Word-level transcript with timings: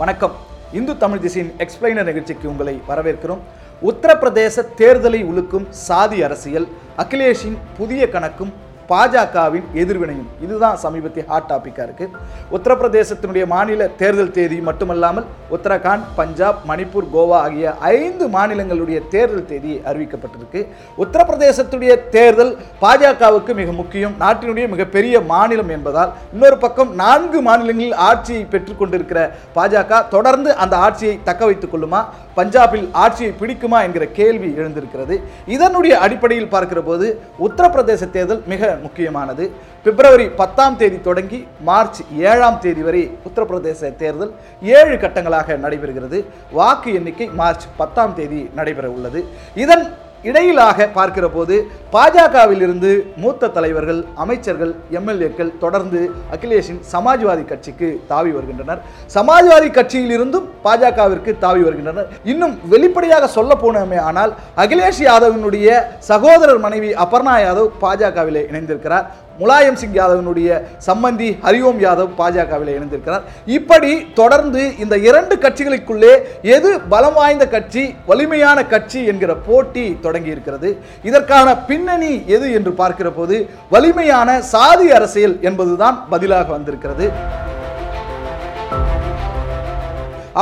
வணக்கம். 0.00 0.32
இந்து 0.72 0.96
தமிழ் 0.96 1.18
திசையின் 1.18 1.54
எக்ஸ்பிளைனர் 1.58 2.08
நிகழ்ச்சிக்கு 2.10 2.48
உங்களை 2.48 2.82
வரவேற்கிறோம். 2.88 3.40
உத்தரப்பிரதேச 3.88 4.64
தேர்தலை 4.78 5.20
உலுக்கும் 5.24 5.66
சாதி 5.70 6.22
அரசியல் 6.22 6.68
அகிலேஷின் 6.98 7.56
புதிய 7.76 8.08
கணக்கும் 8.12 8.52
பாஜகவின் 8.90 9.66
எதிர்வினையும் 9.82 10.30
இதுதான் 10.44 10.78
சமீபத்திய 10.84 11.24
ஹாட் 11.30 11.48
டாபிக்காக 11.50 11.86
இருக்குது 11.88 12.14
உத்தரப்பிரதேசத்தினுடைய 12.56 13.44
மாநில 13.54 13.88
தேர்தல் 14.00 14.32
தேதி 14.38 14.58
மட்டுமல்லாமல் 14.68 15.26
உத்தரகாண்ட் 15.56 16.06
பஞ்சாப் 16.20 16.60
மணிப்பூர் 16.70 17.10
கோவா 17.14 17.36
ஆகிய 17.46 17.74
ஐந்து 17.98 18.26
மாநிலங்களுடைய 18.36 18.98
தேர்தல் 19.14 19.48
தேதி 19.52 19.74
அறிவிக்கப்பட்டிருக்கு. 19.90 20.62
உத்தரப்பிரதேசத்துடைய 21.04 21.92
தேர்தல் 22.16 22.52
பாஜகவுக்கு 22.82 23.54
மிக 23.60 23.72
முக்கியம். 23.80 24.14
நாட்டினுடைய 24.24 24.66
மிகப்பெரிய 24.74 25.20
மாநிலம் 25.32 25.72
என்பதால் 25.76 26.12
இன்னொரு 26.32 26.58
பக்கம் 26.64 26.90
நான்கு 27.02 27.40
மாநிலங்களில் 27.48 27.96
ஆட்சியை 28.08 28.42
பெற்றுக்கொண்டிருக்கிற 28.54 29.20
பாஜக 29.58 30.02
தொடர்ந்து 30.16 30.50
அந்த 30.64 30.74
ஆட்சியை 30.86 31.14
தக்க 31.28 31.44
வைத்துக் 31.50 31.74
கொள்ளுமா? 31.74 32.02
பஞ்சாபில் 32.36 32.86
ஆட்சியை 33.04 33.32
பிடிக்குமா 33.40 33.78
என்கிற 33.86 34.04
கேள்வி 34.18 34.50
எழுந்திருக்கிறது. 34.60 35.14
இதனுடைய 35.54 35.94
அடிப்படையில் 36.04 36.52
பார்க்கிற 36.54 36.80
போது 36.90 37.06
உத்தரப்பிரதேச 37.46 38.10
தேர்தல் 38.16 38.42
மிக 38.52 38.68
முக்கியமானது. 38.86 39.44
பிப்ரவரி 39.84 40.26
பத்தாம் 40.40 40.78
தேதி 40.80 40.98
தொடங்கி 41.08 41.38
மார்ச் 41.68 42.00
ஏழாம் 42.30 42.58
தேதி 42.64 42.82
வரை 42.88 43.02
உத்தரப்பிரதேச 43.28 43.90
தேர்தல் 44.02 44.32
ஏழு 44.76 44.96
கட்டங்களாக 45.04 45.56
நடைபெறுகிறது. 45.64 46.18
வாக்கு 46.58 46.90
எண்ணிக்கை 46.98 47.28
மார்ச் 47.40 47.66
பத்தாம் 47.80 48.14
தேதி 48.18 48.40
நடைபெற 48.58 48.88
உள்ளது 48.96 49.22
இதன் 49.64 49.84
இடையிலாக 50.28 50.86
பார்க்கிற 50.96 51.26
போது 51.34 51.54
பாஜகவில் 51.94 52.62
இருந்து 52.66 52.90
மூத்த 53.22 53.50
தலைவர்கள் 53.56 54.00
அமைச்சர்கள் 54.22 54.72
எம்எல்ஏக்கள் 54.98 55.52
தொடர்ந்து 55.62 56.00
அகிலேஷின் 56.34 56.80
சமாஜ்வாதி 56.92 57.44
கட்சிக்கு 57.52 57.88
தாவி 58.10 58.32
வருகின்றனர். 58.36 58.82
சமாஜ்வாதி 59.16 59.70
கட்சியிலிருந்தும் 59.78 60.46
பாஜகவிற்கு 60.66 61.32
தாவி 61.44 61.62
வருகின்றனர். 61.68 62.10
இன்னும் 62.32 62.54
வெளிப்படையாக 62.74 63.30
சொல்ல 63.38 63.54
போனோமே 63.64 63.98
ஆனால் 64.10 64.34
அகிலேஷ் 64.64 65.02
யாதவினுடைய 65.08 65.80
சகோதரர் 66.10 66.62
மனைவி 66.66 66.92
அபர்ணா 67.06 67.36
யாதவ் 67.46 67.74
பாஜகவிலே 67.84 68.44
இணைந்திருக்கிறார். 68.50 69.08
முலாயம் 69.40 69.78
சிங் 69.80 69.96
யாதவனுடைய 69.98 70.48
சம்பந்தி 70.88 71.28
ஹரிஓம் 71.44 71.80
யாதவ் 71.84 72.16
பாஜகவில் 72.20 72.72
இணைந்திருக்கிறார். 72.76 73.24
இப்படி 73.58 73.92
தொடர்ந்து 74.20 74.62
இந்த 74.84 74.94
இரண்டு 75.08 75.36
கட்சிகளுக்குள்ளே 75.44 76.12
எது 76.56 76.72
பலம் 76.94 77.16
வாய்ந்த 77.18 77.46
கட்சி 77.54 77.84
வலிமையான 78.10 78.58
கட்சி 78.74 79.02
என்கிற 79.12 79.34
போட்டி 79.48 79.86
தொடங்கி 80.06 80.34
இருக்கிறது 80.34 80.70
இதற்கான 81.10 81.48
பின்னணி 81.70 82.12
எது 82.36 82.48
என்று 82.60 82.74
பார்க்கிற 82.80 83.10
போது 83.18 83.38
வலிமையான 83.74 84.40
சாதி 84.54 84.88
அரசியல் 84.98 85.36
என்பதுதான் 85.50 85.98
பதிலாக 86.14 86.48
வந்திருக்கிறது. 86.56 87.06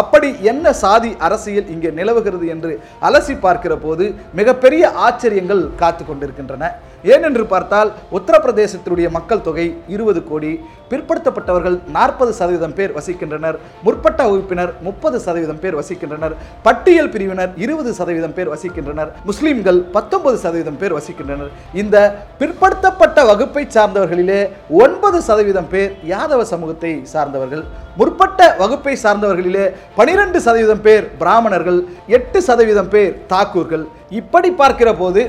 அப்படி 0.01 0.29
என்ன 0.51 0.73
சாதி 0.81 1.11
அரசியல் 1.27 1.71
இங்கே 1.75 1.91
நிலவுகிறது 1.99 2.47
என்று 2.55 2.73
அலசி 3.09 3.35
பார்க்கிற 3.45 3.75
போது 3.85 4.05
மிகப்பெரிய 4.39 4.91
ஆச்சரியங்கள் 5.07 5.63
காத்து 5.81 6.03
கொண்டிருக்கின்றன 6.05 6.65
ஏனென்று 7.05 7.45
பார்த்தால் 7.53 7.91
உத்தரப்பிரதேசத்தினுடைய 8.19 9.09
மக்கள் 9.17 9.47
தொகை 9.49 9.67
இருபது 9.95 10.21
கோடி 10.31 10.53
பிற்படுத்தப்பட்டவர்கள் 10.91 11.77
நாற்பது 11.97 12.33
சதவீதம் 12.39 12.75
பேர் 12.79 12.93
வசிக்கின்றனர் 12.99 13.57
முற்பட்ட 13.87 14.21
வகுப்பினர் 14.29 14.73
முப்பது 14.87 15.17
சதவீதம் 15.27 15.61
பேர் 15.63 15.77
வசிக்கின்றனர் 15.81 16.35
பட்டியல் 16.67 17.11
பிரிவினர் 17.15 17.53
இருபது 17.65 17.91
சதவீதம் 17.99 18.37
பேர் 18.39 18.53
வசிக்கின்றனர் 18.55 19.11
முஸ்லீம்கள் 19.29 19.81
பத்தொன்பது 19.97 20.39
சதவீதம் 20.45 20.79
பேர் 20.83 20.97
வசிக்கின்றனர். 20.99 21.51
இந்த 21.83 21.97
பிற்படுத்தப்பட்ட 22.41 23.25
வகுப்பை 23.31 23.65
சார்ந்தவர்களிலே 23.77 24.41
ஒன்பது 24.85 25.21
சதவீதம் 25.29 25.71
பேர் 25.75 25.93
யாதவ 26.13 26.45
சமூகத்தை 26.53 26.93
சார்ந்தவர்கள் 27.13 27.65
முற்பட்ட 28.01 28.41
வகுப்பை 28.63 28.95
சார்ந்தவர்களிலே 29.05 29.67
பனிரெண்டு 29.97 30.39
சதவீதம் 30.47 30.83
பேர் 30.87 31.05
பிராமணர்கள் 31.21 31.81
எட்டு 32.19 32.41
சதவீதம் 32.49 32.91
பேர் 32.95 33.15
தாக்கூர்கள். 33.33 33.85
இப்படி 34.21 34.51
பார்க்கிற 34.61 34.91
போது 34.95 35.23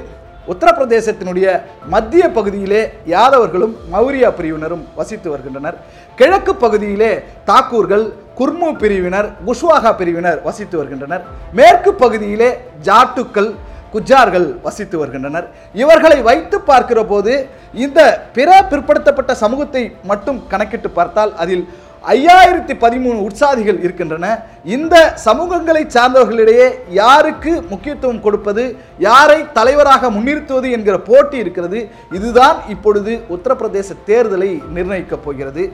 உத்தரப்பிரதேசத்தினுடைய 0.52 1.48
மத்திய 1.94 2.24
பகுதியிலே 2.38 2.82
யாதவர்களும் 3.14 3.74
மௌரியா 3.94 4.30
பிரிவினரும் 4.38 4.84
வசித்து 5.00 5.28
வருகின்றனர். 5.34 5.78
கிழக்கு 6.20 6.54
பகுதியிலே 6.64 7.12
தாக்கூர்கள் 7.50 8.06
குர்மு 8.40 8.70
பிரிவினர் 8.82 9.28
குஷ்வாகா 9.48 9.92
பிரிவினர் 10.02 10.40
வசித்து 10.48 10.76
வருகின்றனர். 10.80 11.24
மேற்கு 11.60 11.94
பகுதியிலே 12.04 12.50
ஜாட்டுக்கள் 12.88 13.50
குஜார்கள் 13.94 14.48
வசித்து 14.66 14.96
வருகின்றனர். 15.02 15.46
இவர்களை 15.84 16.18
வைத்து 16.30 16.58
பார்க்கிற 16.70 17.00
போது 17.12 17.34
இந்த 17.86 18.00
பிற 18.36 18.50
பிற்படுத்தப்பட்ட 18.72 19.32
சமூகத்தை 19.44 19.84
மட்டும் 20.12 20.40
கணக்கிட்டு 20.52 20.90
பார்த்தால் 20.98 21.32
அதில் 21.44 21.64
ஐயாயிரத்தி 22.14 22.74
பதிமூணு 22.84 23.18
உற்சாதிகள் 23.28 23.80
இருக்கின்றன. 23.82 24.26
இந்த 24.64 24.96
சமூகங்களை 25.26 25.82
சார்ந்தவர்களிடையே 25.96 26.68
யாருக்கு 26.90 27.62
முக்கியத்துவம் 27.70 28.22
கொடுப்பது 28.22 28.64
யாரை 29.00 29.46
தலைவராக 29.54 30.12
முன்னிறுத்துவது 30.12 30.72
என்கிற 30.72 31.00
போட்டி 31.00 31.38
இருக்கிறது. 31.38 31.90
இதுதான் 32.12 32.58
இப்பொழுது 32.70 33.24
உத்தரப்பிரதேச 33.36 33.90
தேர்தலை 34.08 34.52
நிர்ணயிக்கப் 34.76 35.26
போகிறது. 35.26 35.72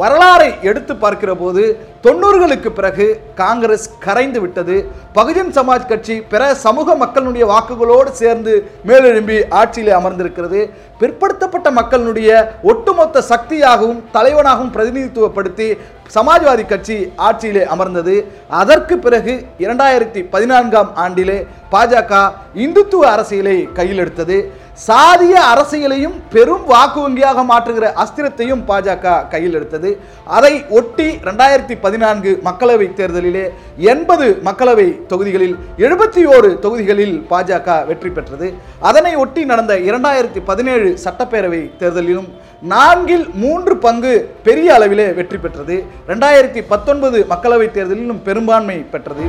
வரலாறை 0.00 0.48
எடுத்து 0.70 0.94
பார்க்கிற 1.02 1.30
போது 1.42 1.62
தொண்ணூறுகளுக்கு 2.04 2.70
பிறகு 2.78 3.06
காங்கிரஸ் 3.40 3.86
கரைந்து 4.04 4.40
விட்டது. 4.42 4.76
பகுஜன் 5.16 5.50
சமாஜ் 5.56 5.88
கட்சி 5.92 6.16
பிற 6.32 6.42
சமூக 6.64 6.94
மக்களுடைய 7.02 7.44
வாக்குகளோடு 7.52 8.10
சேர்ந்து 8.20 8.52
மேலெழும்பி 8.88 9.38
ஆட்சியில் 9.60 9.96
அமர்ந்திருக்கிறது. 9.98 10.60
பிற்படுத்தப்பட்ட 11.00 11.68
மக்களுடைய 11.80 12.30
ஒட்டுமொத்த 12.72 13.22
சக்தியாகவும் 13.32 14.00
தலைவனாகவும் 14.16 14.72
பிரதிநிதித்துவப்படுத்தி 14.76 15.68
சமாஜ்வாதி 16.16 16.64
கட்சி 16.68 16.98
ஆட்சியிலே 17.28 17.64
அமர்ந்தது. 17.74 18.16
அதற்கு 18.62 18.94
பிறகு 19.06 19.34
இரண்டாயிரத்தி 19.64 20.20
பதினான்காம் 20.34 20.92
ஆண்டிலே 21.04 21.38
பாஜக 21.74 22.22
இந்துத்துவ 22.66 23.04
அரசியலை 23.14 23.58
கையில் 23.78 24.02
எடுத்தது 24.04 24.38
சாதிய 24.86 25.36
அரசியலையும் 25.52 26.16
பெரும் 26.32 26.64
வாக்கு 26.70 26.98
வங்கியாக 27.04 27.42
மாற்றுகிற 27.50 27.86
அஸ்திரத்தையும் 28.02 28.60
பாஜக 28.68 29.14
கையில் 29.32 29.56
எடுத்தது. 29.58 29.90
அதை 30.36 30.52
ஒட்டி 30.78 31.06
ரெண்டாயிரத்தி 31.28 31.74
பதினான்கு 31.84 32.32
மக்களவை 32.48 32.86
தேர்தலிலே 32.98 33.44
எண்பது 33.92 34.26
மக்களவை 34.48 34.86
தொகுதிகளில் 35.12 35.56
எழுபத்தி 35.84 36.22
ஓரு 36.34 36.50
தொகுதிகளில் 36.64 37.16
பாஜக 37.32 37.78
வெற்றி 37.88 38.12
பெற்றது. 38.18 38.50
அதனை 38.90 39.12
ஒட்டி 39.24 39.44
நடந்த 39.52 39.74
இரண்டாயிரத்தி 39.88 40.42
பதினேழு 40.50 40.90
சட்டப்பேரவை 41.06 41.62
தேர்தலிலும் 41.82 42.28
நான்கில் 42.74 43.26
மூன்று 43.42 43.74
பங்கு 43.86 44.14
பெரிய 44.46 44.68
அளவிலே 44.76 45.08
வெற்றி 45.18 45.40
பெற்றது. 45.46 45.78
ரெண்டாயிரத்தி 46.12 46.62
பத்தொன்பது 46.72 47.20
மக்களவை 47.34 47.68
தேர்தலிலும் 47.78 48.22
பெரும்பான்மை 48.28 48.78
பெற்றது. 48.94 49.26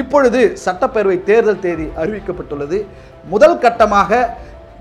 இப்பொழுது 0.00 0.40
சட்டப்பேரவை 0.64 1.18
தேர்தல் 1.28 1.62
தேதி 1.66 1.86
அறிவிக்கப்பட்டுள்ளது. 2.02 2.78
முதல் 3.34 3.60
கட்டமாக 3.64 4.20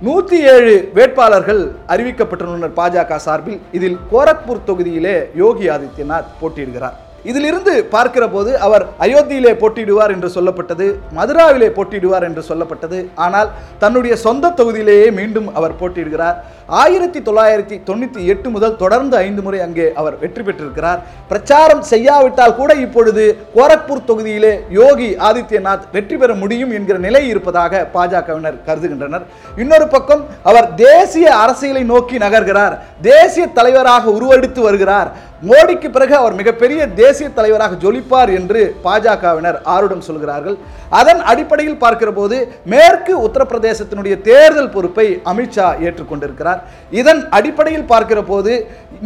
நூற்றி 0.08 0.38
ஏழு 0.54 0.74
வேட்பாளர்கள் 0.98 1.62
அறிவிக்கப்பட்டுள்ளனர் 1.94 2.78
பாஜக 2.80 3.16
சார்பில். 3.28 3.60
இதில் 3.78 3.98
கோரக்பூர் 4.12 4.66
தொகுதியிலே 4.70 5.16
யோகி 5.44 5.68
ஆதித்யநாத் 5.76 6.34
போட்டியிடுகிறார். 6.42 6.98
இதிலிருந்து 7.30 7.74
பார்க்கிற 7.94 8.26
போது 8.34 8.52
அவர் 8.66 8.84
அயோத்தியிலே 9.06 9.52
போட்டியிடுவார் 9.62 10.14
என்று 10.16 10.30
சொல்லப்பட்டது 10.36 10.86
மதுராவிலே 11.18 11.70
போட்டியிடுவார் 11.78 12.26
என்று 12.28 12.44
சொல்லப்பட்டது. 12.50 13.00
ஆனால் 13.26 13.50
தன்னுடைய 13.84 14.16
சொந்த 14.26 14.54
தொகுதியிலேயே 14.60 15.10
மீண்டும் 15.20 15.50
அவர் 15.54 15.80
போட்டியிடுகிறார். 15.82 16.38
ஆயிரத்தி 16.80 17.20
தொள்ளாயிரத்தி 17.28 17.76
தொண்ணூற்றி 17.88 18.22
எட்டு 18.32 18.50
முதல் 18.56 18.76
தொடர்ந்து 18.82 19.16
ஐந்து 19.18 19.42
முறை 19.46 19.60
அங்கே 19.66 19.86
அவர் 20.00 20.16
வெற்றி 20.24 20.42
பெற்றிருக்கிறார். 20.44 21.00
பிரச்சாரம் 21.30 21.84
செய்யாவிட்டால் 21.92 22.56
கூட 22.60 22.72
இப்பொழுது 22.86 23.24
கோரக்பூர் 23.56 24.08
தொகுதியிலே 24.10 24.54
யோகி 24.80 25.10
ஆதித்யநாத் 25.30 25.88
வெற்றி 25.96 26.18
பெற 26.18 26.34
முடியும் 26.42 26.74
என்கிற 26.80 26.98
நிலை 27.08 27.24
இருப்பதாக 27.30 27.82
பாஜகவினர் 27.96 28.60
கருதுகின்றனர். 28.68 29.26
இன்னொரு 29.64 29.88
பக்கம் 29.96 30.22
அவர் 30.52 30.70
தேசிய 30.76 31.28
அரசியலை 31.44 31.84
நோக்கி 31.94 32.18
நகர்கிறார். 32.26 32.76
தேசிய 33.02 33.48
தலைவராக 33.58 34.12
உருவெடுத்து 34.18 34.62
வருகிறார். 34.68 35.12
மோடிக்கு 35.50 35.90
பிறகு 35.96 36.14
அவர் 36.22 36.34
மிகப்பெரிய 36.40 36.80
தேசிய 37.02 37.28
தலைவராக 37.36 37.78
ஜொலிப்பார் 37.84 38.32
என்று 38.38 38.62
பாஜகவினர் 38.86 39.60
ஆருடம் 39.76 40.08
சொல்கிறார்கள். 40.08 40.58
அதன் 41.00 41.22
அடிப்படையில் 41.32 41.82
பார்க்கிற 41.84 42.10
போது 42.12 42.38
மேற்கு 42.74 43.14
உத்தரப்பிரதேசத்தினுடைய 43.28 44.16
தேர்தல் 44.30 44.74
பொறுப்பை 44.76 45.06
அமித்ஷா 45.32 45.68
ஏற்றுக்கொண்டிருக்கிறார். 45.86 46.59
இதன் 47.00 47.22
அடிப்படையில் 47.38 47.90
பார்க்கிற 47.92 48.20
போது 48.32 48.54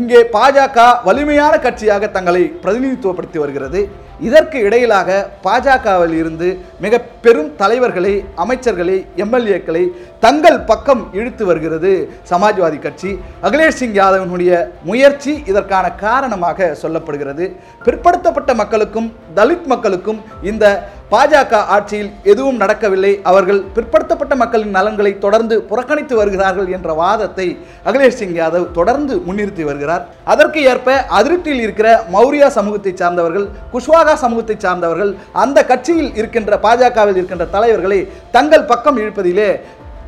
இங்கே 0.02 0.22
பாஜக 0.38 0.88
வலிமையான 1.08 1.54
கட்சியாக 1.66 2.12
தங்களை 2.16 2.44
பிரதிநிதித்துவப்படுத்தி 2.64 3.40
வருகிறது. 3.44 3.82
இதற்கு 4.28 4.58
இடையிலாக 4.68 5.10
பாஜகவில் 5.46 6.16
இருந்து 6.20 6.48
மிக 6.84 7.00
பெரும் 7.24 7.50
தலைவர்களை 7.62 8.14
அமைச்சர்களை 8.44 8.98
எம்எல்ஏக்களை 9.24 9.84
தங்கள் 10.26 10.60
பக்கம் 10.70 11.02
இழுத்து 11.20 11.44
வருகிறது 11.50 11.92
சமாஜ்வாதி 12.32 12.80
கட்சி. 12.86 13.12
அகிலேஷ் 13.48 13.80
சிங் 13.80 13.98
யாதவனுடைய 14.02 14.52
முயற்சி 14.90 15.34
இதற்கான 15.52 15.86
காரணமாக 16.06 16.70
சொல்லப்படுகிறது. 16.82 17.48
பிற்படுத்தப்பட்ட 17.86 18.54
மக்களுக்கும் 18.62 19.10
தலித் 19.40 19.68
மக்களுக்கும் 19.74 20.22
இந்த 20.52 20.66
பாஜக 21.14 21.54
ஆட்சியில் 21.76 22.12
எதுவும் 22.32 22.60
நடக்கவில்லை. 22.62 23.12
அவர்கள் 23.30 23.60
பிற்படுத்தப்பட்ட 23.76 24.34
மக்களின் 24.42 24.76
நலன்களை 24.78 25.12
தொடர்ந்து 25.26 25.56
புறக்கணித்து 25.70 26.16
வருகிறார்கள் 26.20 26.70
என்ற 26.76 26.94
வாதத்தை 27.02 27.48
அகிலேஷ் 27.90 28.18
சிங் 28.20 28.38
யாதவ் 28.40 28.66
தொடர்ந்து 28.78 29.16
முன்னிறுத்தி 29.28 29.64
வருகிறார். 29.70 30.04
அதற்கு 30.34 30.62
ஏற்ப 30.72 30.96
அதிருப்தியில் 31.20 31.64
இருக்கிற 31.66 31.90
மௌரியா 32.16 32.50
சமூகத்தை 32.58 32.94
சார்ந்தவர்கள் 33.02 33.48
குஷ்வாகா 33.76 34.16
சமூகத்தை 34.24 34.58
சார்ந்தவர்கள் 34.66 35.14
அந்த 35.44 35.66
கட்சியில் 35.72 36.12
இருக்கின்ற 36.22 36.60
பாஜகவில் 36.66 37.20
இருக்கின்ற 37.20 37.48
தலைவர்களை 37.56 38.00
தங்கள் 38.38 38.70
பக்கம் 38.74 39.00
இழுப்பதிலே 39.04 39.50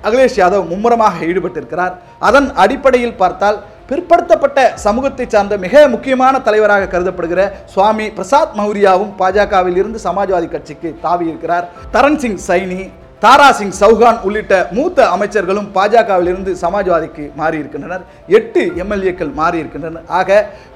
அகிலேஷ் 0.08 0.40
யாதவ் 0.40 0.68
மும்முரமாக 0.72 1.26
ஈடுபட்டிருக்கிறார். 1.30 1.94
அதன் 2.28 2.50
அடிப்படையில் 2.64 3.20
பார்த்தால் 3.22 3.58
பிற்படுத்தப்பட்ட 3.90 4.60
சமூகத்தை 4.84 5.26
சார்ந்த 5.34 5.56
மிக 5.64 5.82
முக்கியமான 5.94 6.36
தலைவராக 6.46 6.88
கருதப்படுகிற 6.94 7.42
சுவாமி 7.74 8.06
பிரசாத் 8.18 8.56
மௌரியாவும் 8.60 9.12
பாஜகவில் 9.20 9.78
இருந்து 9.82 10.00
சமாஜ்வாதி 10.06 10.48
கட்சிக்கு 10.54 10.90
தாவி 11.04 11.26
இருக்கிறார். 11.32 11.66
தரன் 11.96 12.18
சிங் 12.24 12.40
சைனி 12.48 12.80
தாரா 13.24 13.50
சிங் 13.60 13.76
சௌகான் 13.82 14.20
உள்ளிட்ட 14.28 14.54
மூத்த 14.78 15.06
அமைச்சர்களும் 15.16 15.70
பாஜகவில் 15.78 16.30
இருந்து 16.32 16.52
சமாஜ்வாதிக்கு 16.64 17.24
மாறி 17.40 17.58
இருக்கின்றனர். 17.62 18.04
எட்டு 18.38 18.64
எம்எல்ஏக்கள் 18.84 19.32
மாறி 19.42 19.58
இருக்கின்றனர். 19.64 20.06
ஆக 20.20 20.30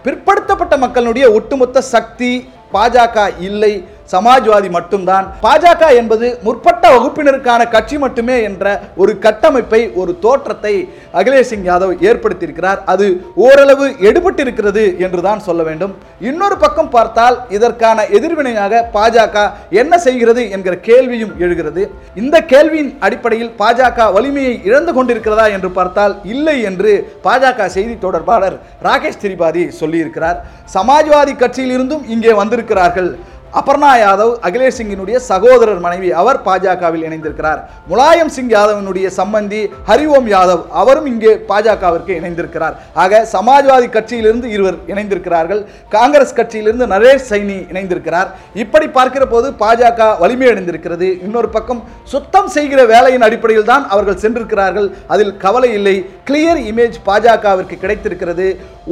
பிற்படுத்தப்பட்ட 0.06 0.78
மக்களுடைய 0.86 1.26
ஒட்டுமொத்த 1.38 1.82
சக்தி 1.94 2.32
பாஜக 2.74 3.18
இல்லை. 3.50 3.74
சமாஜ்வாதி 4.14 4.70
மட்டும்தான். 4.78 5.26
பாஜக 5.46 5.92
என்பது 6.02 6.28
முற்பட்ட 6.46 6.84
வகுப்பினருக்கான 6.96 7.62
கட்சி 7.76 7.98
மட்டுமே 8.04 8.38
என்ற 8.50 8.66
ஒரு 9.02 9.14
கட்டமைப்பை 9.26 9.82
ஒரு 10.02 10.12
தோற்றத்தை 10.26 10.74
அகிலேஷ் 11.20 11.50
சிங் 11.52 11.68
யாதவ் 11.70 11.94
ஏற்படுத்தியிருக்கிறார். 12.10 12.80
அது 12.94 13.08
ஓரளவு 13.46 13.88
எடுபட்டிருக்கிறது 14.10 14.84
என்று 15.06 15.22
தான் 15.28 15.44
சொல்ல 15.48 15.62
வேண்டும். 15.70 15.94
இன்னொரு 16.30 16.58
பக்கம் 16.64 16.92
பார்த்தால் 16.96 17.38
இதற்கான 17.58 18.08
எதிர்வினையாக 18.18 18.84
பாஜக 18.98 19.46
என்ன 19.82 19.94
செய்கிறது 20.06 20.44
என்கிற 20.56 20.76
கேள்வியும் 20.90 21.34
எழுகிறது. 21.46 21.84
இந்த 22.22 22.36
கேள்வியின் 22.54 22.92
அடிப்படையில் 23.08 23.54
பாஜக 23.62 24.12
வலிமையை 24.18 24.54
இழந்து 24.70 24.94
கொண்டிருக்கிறதா 24.98 25.48
என்று 25.56 25.72
பார்த்தால் 25.80 26.16
இல்லை 26.34 26.58
என்று 26.72 26.94
பாஜக 27.26 27.68
செய்தி 27.78 27.96
தொடர்பாளர் 28.06 28.58
ராகேஷ் 28.88 29.22
திரிபாதி 29.24 29.64
சொல்லியிருக்கிறார். 29.82 30.38
சமாஜ்வாதி 30.76 31.34
கட்சியிலிருந்தும் 31.44 32.06
இங்கே 32.16 32.34
வந்திருக்கிறார்கள். 32.42 33.12
அபர்ணா 33.58 33.92
யாதவ் 34.00 34.34
அகிலேஷ் 34.48 34.76
சிங்கினுடைய 34.80 35.18
சகோதரர் 35.28 35.80
மனைவி 35.86 36.10
அவர் 36.22 36.40
பாஜகவில் 36.48 37.06
இணைந்திருக்கிறார். 37.08 37.62
முலாயம் 37.92 38.32
சிங் 38.36 38.52
யாதவனுடைய 38.54 39.08
சம்பந்தி 39.18 39.62
ஹரிஓம் 39.88 40.28
யாதவ் 40.34 40.62
அவரும் 40.82 41.08
இங்கே 41.12 41.32
பாஜகவிற்கு 41.52 42.12
இணைந்திருக்கிறார். 42.20 42.76
ஆக 43.04 43.22
சமாஜ்வாதி 43.34 43.88
கட்சியிலிருந்து 43.96 44.48
இருவர் 44.56 44.78
இணைந்திருக்கிறார்கள். 44.92 45.62
காங்கிரஸ் 45.96 46.36
கட்சியிலிருந்து 46.40 46.88
நரேஷ் 46.94 47.28
சைனி 47.32 47.58
இணைந்திருக்கிறார். 47.72 48.30
இப்படி 48.64 48.90
பார்க்கிற 48.98 49.26
போது 49.34 49.50
பாஜக 49.64 50.10
வலிமை 50.24 50.50
அடைந்திருக்கிறது 50.52 51.10
இன்னொரு 51.28 51.50
பக்கம் 51.58 51.82
சுத்தம் 52.14 52.52
செய்கிற 52.58 52.86
வேலையின் 52.94 53.28
அடிப்படையில் 53.30 53.70
தான் 53.74 53.88
அவர்கள் 53.96 54.22
சென்றிருக்கிறார்கள். 54.26 54.90
அதில் 55.16 55.34
கவலை 55.46 55.72
இல்லை. 55.80 55.96
கிளியர் 56.30 56.62
இமேஜ் 56.72 57.00
பாஜகவிற்கு 57.10 57.78
கிடைத்திருக்கிறது. 57.86 58.48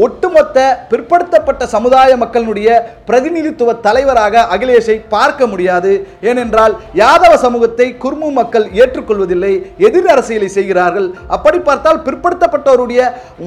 ஒட்டுமொத்த 0.05 0.57
பிற்படுத்தப்பட்ட 0.89 1.63
சமுதாய 1.73 2.11
மக்களுடைய 2.23 2.69
பிரதிநிதித்துவ 3.07 3.73
தலைவராக 3.85 4.43
அகிலேஷை 4.55 4.95
பார்க்க 5.13 5.47
முடியாது. 5.51 5.91
ஏனென்றால் 6.29 6.73
யாதவ 7.01 7.33
சமூகத்தை 7.45 7.87
குர்மு 8.03 8.29
மக்கள் 8.39 8.65
ஏற்றுக்கொள்வதில்லை 8.81 9.53
எதிர் 9.87 10.09
அரசியலை 10.13 10.49
செய்கிறார்கள். 10.57 11.07
அப்படி 11.37 11.59
பார்த்தால் 11.69 12.03
பிற்படுத்தப்பட்டவருடைய 12.07 13.01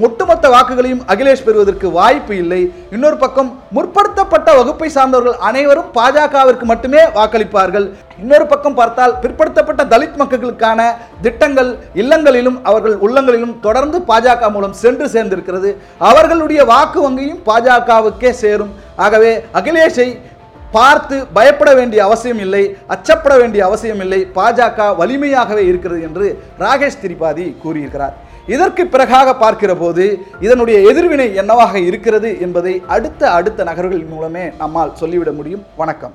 ஒட்டுமொத்த 0.06 0.48
வாக்குகளையும் 0.56 1.04
அகிலேஷ் 1.14 1.46
பெறுவதற்கு 1.48 1.90
வாய்ப்பு 1.98 2.34
இல்லை. 2.42 2.62
இன்னொரு 2.96 3.18
பக்கம் 3.24 3.50
முற்படுத்தப்பட்ட 3.78 4.48
வகுப்பை 4.60 4.90
சார்ந்தவர்கள் 4.96 5.40
அனைவரும் 5.50 5.92
பாஜகவிற்கு 5.98 6.66
மட்டுமே 6.72 7.02
வாக்களிப்பார்கள். 7.18 7.88
இன்னொரு 8.20 8.46
பக்கம் 8.46 8.78
பார்த்தால் 8.80 9.14
பிற்படுத்தப்பட்ட 9.22 9.82
தலித் 9.92 10.18
மக்களுக்கான 10.22 10.80
திட்டங்கள் 11.26 11.70
இல்லங்களிலும் 12.02 12.58
அவர்கள் 12.70 12.96
உள்ளங்களிலும் 13.06 13.54
தொடர்ந்து 13.66 13.98
பாஜக 14.10 14.50
மூலம் 14.56 14.78
சென்று 14.82 15.06
சேர்ந்திருக்கிறது. 15.14 15.70
அவர்களுடைய 16.10 16.64
வாக்கு 16.72 16.98
வங்கியும் 17.06 17.44
பாஜகவுக்கே 17.50 18.32
சேரும். 18.42 18.72
ஆகவே 18.96 19.32
அகிலேஷை 19.60 20.08
பார்த்து 20.76 21.16
பயப்பட 21.36 21.70
வேண்டிய 21.74 22.00
அவசியம் 22.04 22.40
இல்லை 22.44 22.64
அச்சப்பட 22.94 23.34
வேண்டிய 23.40 23.62
அவசியம் 23.68 24.02
இல்லை. 24.04 24.20
பாஜக 24.34 24.88
வலிமையாகவே 25.00 25.64
இருக்கிறது 25.70 26.02
என்று 26.08 26.26
ராகேஷ் 26.64 27.00
திரிபாதி 27.04 27.46
கூறியிருக்கிறார். 27.64 28.16
இதற்கு 28.54 28.82
பிறகாக 28.84 29.34
பார்க்கிற 29.38 29.72
போது 29.74 30.04
இதனுடைய 30.40 30.78
எதிர்வினை 30.90 31.28
என்னவாக 31.42 31.78
இருக்கிறது 31.90 32.30
என்பதை 32.40 32.74
அடுத்த 32.86 33.30
அடுத்த 33.38 33.64
நகர்களின் 33.64 34.10
மூலமே 34.14 34.44
நம்மால் 34.58 34.96
சொல்லிவிட 35.02 35.32
முடியும். 35.32 35.64
வணக்கம். 35.76 36.14